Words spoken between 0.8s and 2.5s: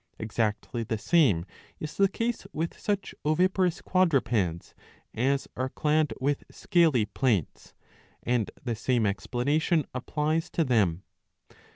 the same is the case